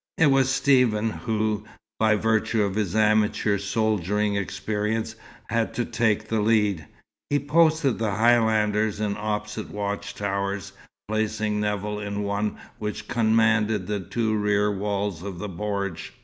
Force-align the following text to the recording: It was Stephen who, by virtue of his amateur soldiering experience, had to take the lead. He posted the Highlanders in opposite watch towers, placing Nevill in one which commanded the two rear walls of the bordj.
It 0.17 0.31
was 0.31 0.49
Stephen 0.49 1.11
who, 1.11 1.63
by 1.99 2.15
virtue 2.15 2.63
of 2.63 2.73
his 2.73 2.95
amateur 2.95 3.59
soldiering 3.59 4.33
experience, 4.35 5.15
had 5.49 5.75
to 5.75 5.85
take 5.85 6.27
the 6.27 6.41
lead. 6.41 6.87
He 7.29 7.37
posted 7.37 7.99
the 7.99 8.09
Highlanders 8.15 8.99
in 8.99 9.15
opposite 9.15 9.69
watch 9.69 10.15
towers, 10.15 10.73
placing 11.07 11.59
Nevill 11.59 11.99
in 11.99 12.23
one 12.23 12.57
which 12.79 13.07
commanded 13.07 13.85
the 13.85 13.99
two 13.99 14.35
rear 14.35 14.71
walls 14.75 15.21
of 15.21 15.37
the 15.37 15.47
bordj. 15.47 16.09